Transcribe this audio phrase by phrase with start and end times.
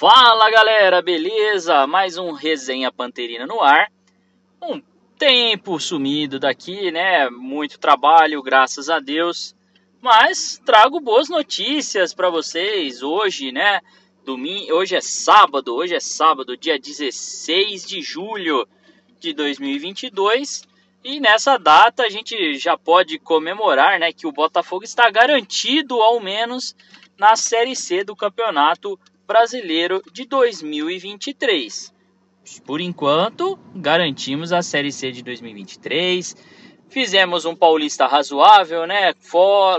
[0.00, 1.86] Fala galera, beleza?
[1.86, 3.92] Mais um Resenha Panterina no ar.
[4.62, 4.80] Um
[5.18, 7.28] tempo sumido daqui, né?
[7.28, 9.54] Muito trabalho, graças a Deus.
[10.00, 13.82] Mas trago boas notícias para vocês hoje, né?
[14.24, 18.66] Domingo, hoje é sábado, hoje é sábado, dia 16 de julho
[19.18, 20.62] de 2022.
[21.04, 26.18] E nessa data a gente já pode comemorar, né, que o Botafogo está garantido ao
[26.20, 26.74] menos
[27.18, 28.98] na Série C do Campeonato
[29.30, 31.94] Brasileiro de 2023.
[32.66, 36.34] Por enquanto, garantimos a Série C de 2023.
[36.88, 39.14] Fizemos um paulista razoável, né?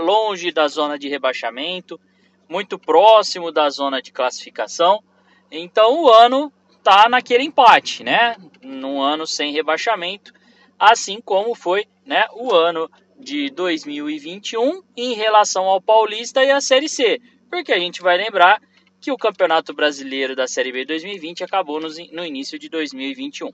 [0.00, 2.00] Longe da zona de rebaixamento,
[2.48, 5.04] muito próximo da zona de classificação.
[5.50, 6.50] Então o ano
[6.82, 8.36] tá naquele empate, né?
[8.62, 10.32] Num ano sem rebaixamento,
[10.78, 12.90] assim como foi, né, o ano
[13.20, 17.20] de 2021 em relação ao Paulista e à Série C.
[17.50, 18.62] Porque a gente vai lembrar
[19.02, 23.52] que o Campeonato Brasileiro da Série B 2020 acabou no, no início de 2021.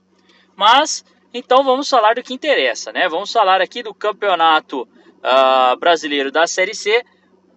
[0.55, 3.09] Mas, então vamos falar do que interessa, né?
[3.09, 7.03] Vamos falar aqui do Campeonato uh, Brasileiro da Série C.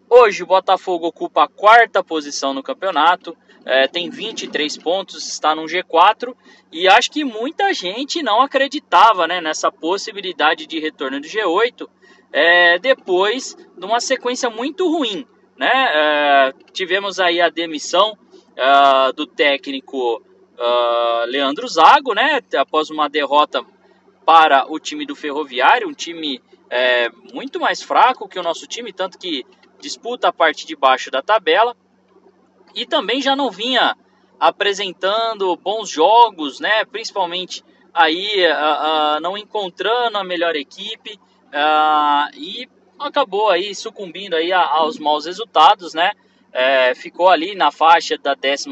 [0.08, 5.64] Hoje o Botafogo ocupa a quarta posição no campeonato, é, tem 23 pontos, está no
[5.64, 6.34] G4
[6.70, 11.89] e acho que muita gente não acreditava né, nessa possibilidade de retorno do G8
[12.30, 15.27] é, depois de uma sequência muito ruim
[15.62, 16.50] né?
[16.50, 18.18] Uh, tivemos aí a demissão
[18.58, 22.41] uh, do técnico uh, Leandro Zago, né?
[22.56, 23.64] Após uma derrota
[24.27, 26.40] para o time do Ferroviário, um time
[27.34, 29.44] muito mais fraco que o nosso time, tanto que
[29.78, 31.77] disputa a parte de baixo da tabela
[32.74, 33.94] e também já não vinha
[34.40, 36.83] apresentando bons jogos, né?
[36.86, 38.46] Principalmente aí
[39.20, 41.20] não encontrando a melhor equipe
[42.34, 42.66] e
[43.05, 46.12] acabou aí sucumbindo aí aos maus resultados, né?
[46.53, 48.69] É, ficou ali na faixa da 12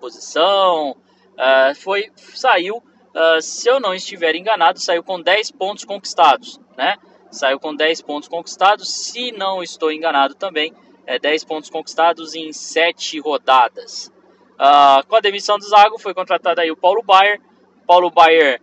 [0.00, 0.96] posição,
[1.36, 2.82] é, foi, saiu,
[3.14, 6.96] é, se eu não estiver enganado, saiu com 10 pontos conquistados, né?
[7.30, 10.72] Saiu com 10 pontos conquistados, se não estou enganado também,
[11.06, 14.12] é 10 pontos conquistados em 7 rodadas.
[14.58, 17.40] Uh, com a demissão do Zago, foi contratado aí o Paulo Baier.
[17.86, 18.60] Paulo Baier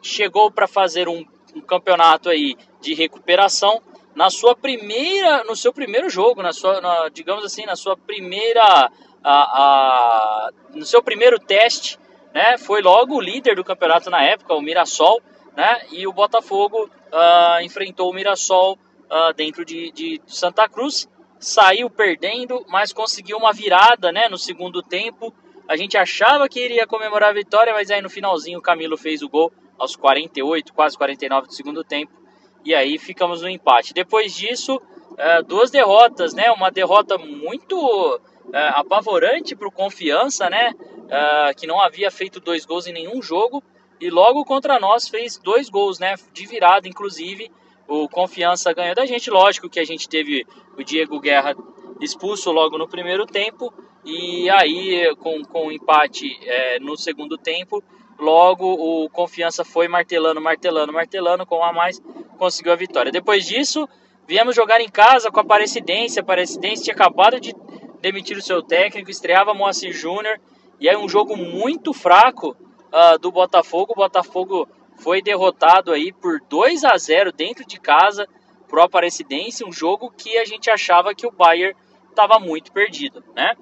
[0.00, 3.82] chegou para fazer um, um campeonato aí de recuperação,
[4.14, 8.62] na sua primeira, no seu primeiro jogo, na sua, na, digamos assim, na sua primeira,
[8.62, 8.90] a,
[9.24, 11.98] a, no seu primeiro teste,
[12.32, 15.20] né, foi logo o líder do campeonato na época, o Mirassol,
[15.56, 21.08] né, e o Botafogo uh, enfrentou o Mirassol uh, dentro de, de, Santa Cruz,
[21.38, 25.34] saiu perdendo, mas conseguiu uma virada, né, no segundo tempo.
[25.68, 29.22] A gente achava que iria comemorar a vitória, mas aí no finalzinho o Camilo fez
[29.22, 32.23] o gol aos 48, quase 49 do segundo tempo
[32.64, 33.92] e aí ficamos no empate.
[33.92, 34.80] Depois disso,
[35.18, 36.50] é, duas derrotas, né?
[36.50, 38.20] Uma derrota muito
[38.52, 40.72] é, apavorante para o Confiança, né?
[41.08, 43.62] É, que não havia feito dois gols em nenhum jogo
[44.00, 46.14] e logo contra nós fez dois gols, né?
[46.32, 47.50] De virada, inclusive.
[47.86, 49.30] O Confiança ganhou da gente.
[49.30, 50.46] Lógico que a gente teve
[50.76, 51.54] o Diego Guerra
[52.00, 53.72] expulso logo no primeiro tempo
[54.04, 57.82] e aí com, com empate é, no segundo tempo
[58.18, 62.00] Logo, o Confiança foi martelando, martelando, martelando, com a mais
[62.38, 63.10] conseguiu a vitória.
[63.10, 63.88] Depois disso,
[64.26, 66.18] viemos jogar em casa com a Aparecidense.
[66.18, 67.54] A Aparecidense tinha acabado de
[68.00, 70.40] demitir o seu técnico, estreava Moacir Júnior.
[70.78, 72.56] E aí um jogo muito fraco
[72.92, 73.92] uh, do Botafogo.
[73.92, 78.28] O Botafogo foi derrotado aí por 2 a 0 dentro de casa
[78.68, 79.64] pro Aparecidense.
[79.64, 81.76] Um jogo que a gente achava que o Bayern
[82.10, 83.56] estava muito perdido, né?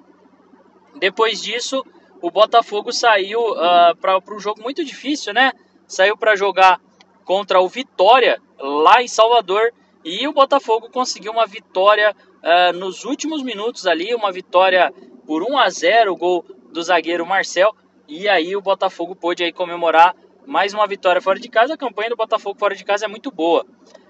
[0.99, 1.83] Depois disso,
[2.23, 5.51] o Botafogo saiu uh, ah, para um jogo muito difícil, né?
[5.85, 6.79] Saiu para jogar
[7.25, 9.73] contra o Vitória lá em Salvador
[10.05, 14.93] e o Botafogo conseguiu uma vitória uh, nos últimos minutos ali, uma vitória
[15.27, 17.75] por 1 a 0, o gol do zagueiro Marcel.
[18.07, 20.15] E aí o Botafogo pôde aí comemorar
[20.47, 21.73] mais uma vitória fora de casa.
[21.73, 23.65] A campanha do Botafogo fora de casa é muito boa.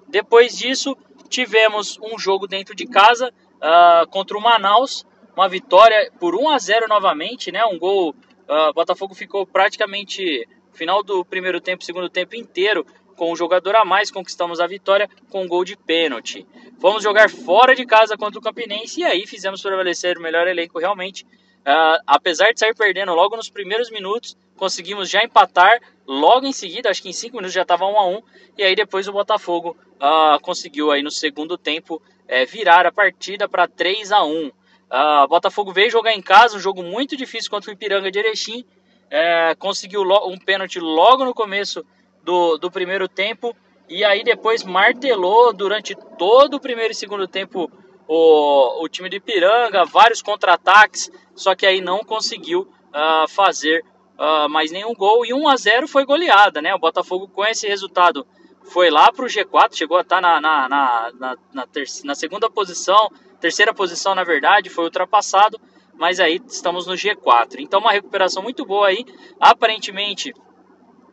[0.07, 0.95] Depois disso,
[1.29, 5.03] tivemos um jogo dentro de casa uh, contra o Manaus
[5.35, 7.65] uma vitória por 1 a 0 novamente, né?
[7.65, 12.85] Um gol, uh, Botafogo ficou praticamente final do primeiro tempo, segundo tempo inteiro
[13.15, 16.45] com um jogador a mais, conquistamos a vitória com um gol de pênalti.
[16.79, 20.79] Fomos jogar fora de casa contra o Campinense e aí fizemos prevalecer o melhor elenco
[20.79, 21.23] realmente.
[21.23, 26.89] Uh, apesar de sair perdendo logo nos primeiros minutos, conseguimos já empatar logo em seguida,
[26.89, 28.21] acho que em 5 minutos já estava 1 a 1
[28.57, 33.47] e aí depois o Botafogo uh, conseguiu aí no segundo tempo uh, virar a partida
[33.47, 34.51] para 3 a 1
[34.93, 38.63] Uh, Botafogo veio jogar em casa, um jogo muito difícil contra o Ipiranga de Erechim.
[39.09, 41.83] É, conseguiu um pênalti logo no começo
[42.23, 43.55] do, do primeiro tempo.
[43.89, 47.71] E aí depois martelou durante todo o primeiro e segundo tempo
[48.07, 51.11] o, o time do Ipiranga, vários contra-ataques.
[51.35, 53.83] só que aí não conseguiu uh, fazer
[54.19, 56.73] uh, mais nenhum gol e 1 a 0 foi goleada, né?
[56.75, 58.27] O Botafogo com esse resultado
[58.65, 61.67] foi lá para o G4, chegou a estar tá na, na, na, na, na,
[62.03, 63.09] na segunda posição,
[63.43, 65.59] terceira posição na verdade, foi ultrapassado,
[65.95, 67.59] mas aí estamos no G4.
[67.59, 69.05] Então uma recuperação muito boa aí,
[69.37, 70.33] aparentemente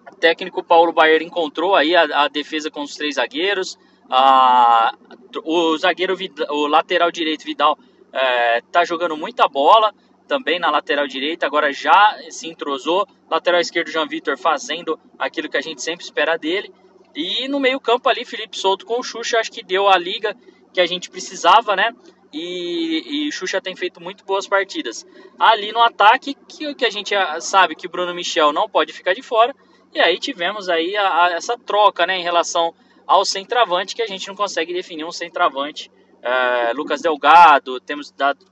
[0.09, 3.77] o técnico Paulo Baier encontrou aí a, a defesa com os três zagueiros,
[4.09, 4.95] a,
[5.45, 6.17] o zagueiro,
[6.51, 7.77] o lateral direito Vidal
[8.13, 9.93] é, tá jogando muita bola,
[10.29, 13.09] também na lateral direita, agora já se entrosou.
[13.29, 16.73] Lateral esquerdo, João Vitor fazendo aquilo que a gente sempre espera dele.
[17.13, 20.37] E no meio-campo ali, Felipe Souto com o Xuxa, acho que deu a liga
[20.73, 21.93] que a gente precisava, né?
[22.33, 25.07] E, e Xuxa tem feito muito boas partidas.
[25.39, 29.23] Ali no ataque, que, que a gente sabe que Bruno Michel não pode ficar de
[29.23, 29.55] fora.
[29.93, 32.73] E aí tivemos aí a, a, essa troca, né, em relação
[33.07, 35.91] ao centroavante, que a gente não consegue definir um centroavante.
[36.23, 38.51] É, Lucas Delgado, temos dado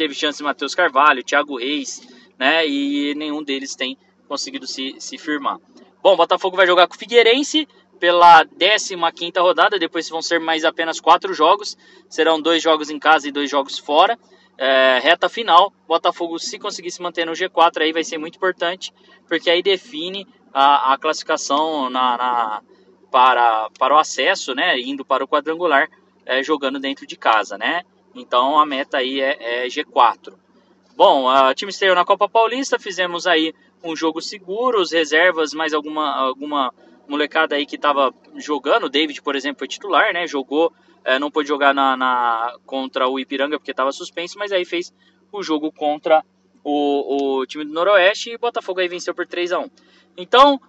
[0.00, 2.00] teve chance Matheus Carvalho, Thiago Reis,
[2.38, 2.66] né?
[2.66, 5.58] E nenhum deles tem conseguido se, se firmar.
[6.02, 7.68] Bom, Botafogo vai jogar com o Figueirense
[8.00, 8.96] pela 15
[9.38, 11.76] rodada, depois vão ser mais apenas quatro jogos,
[12.08, 14.18] serão dois jogos em casa e dois jogos fora.
[14.56, 18.92] É, reta final, Botafogo se conseguir se manter no G4 aí vai ser muito importante,
[19.28, 22.62] porque aí define a, a classificação na, na,
[23.10, 25.88] para, para o acesso, né, indo para o quadrangular,
[26.24, 27.82] é, jogando dentro de casa, né.
[28.14, 30.34] Então a meta aí é, é G4.
[30.96, 35.72] Bom, o time estreou na Copa Paulista, fizemos aí um jogo seguro, os reservas, mais
[35.72, 36.74] alguma, alguma
[37.10, 38.84] molecada aí que estava jogando.
[38.84, 40.26] O David, por exemplo, foi titular, né?
[40.26, 40.72] Jogou,
[41.04, 44.94] é, não pôde jogar na, na, contra o Ipiranga porque estava suspenso, mas aí fez
[45.32, 46.24] o jogo contra
[46.62, 49.70] o, o time do Noroeste e o Botafogo aí venceu por 3 a 1
[50.16, 50.60] Então,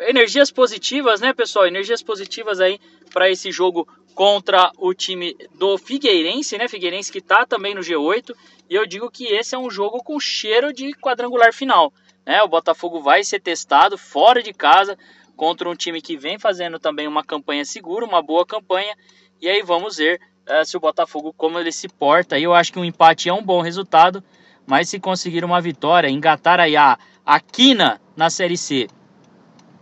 [0.00, 1.66] energias positivas, né, pessoal?
[1.66, 2.78] Energias positivas aí
[3.12, 6.68] para esse jogo contra o time do Figueirense, né?
[6.68, 8.34] Figueirense que está também no G8.
[8.68, 11.92] E eu digo que esse é um jogo com cheiro de quadrangular final.
[12.26, 12.42] Né?
[12.42, 14.98] O Botafogo vai ser testado fora de casa
[15.36, 18.96] contra um time que vem fazendo também uma campanha segura, uma boa campanha.
[19.40, 22.38] E aí vamos ver uh, se o Botafogo como ele se porta.
[22.38, 24.24] Eu acho que um empate é um bom resultado,
[24.66, 28.88] mas se conseguir uma vitória, engatar aí a, a quina na Série C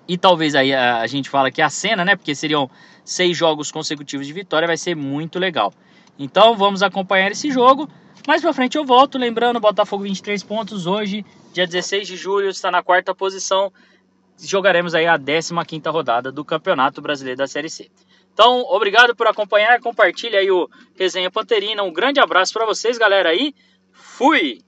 [0.06, 2.16] e talvez aí a, a gente fala que é a cena, né?
[2.16, 2.70] Porque seriam
[3.04, 5.72] seis jogos consecutivos de vitória, vai ser muito legal.
[6.18, 7.88] Então vamos acompanhar esse jogo.
[8.26, 12.70] Mais pra frente eu volto, lembrando, Botafogo 23 pontos hoje, dia 16 de julho, está
[12.70, 13.72] na quarta posição.
[14.38, 15.54] Jogaremos aí a 15
[15.88, 17.90] rodada do Campeonato Brasileiro da Série C.
[18.32, 21.82] Então, obrigado por acompanhar, compartilha aí o Resenha Panterina.
[21.84, 23.54] Um grande abraço para vocês, galera aí.
[23.92, 24.58] Fui!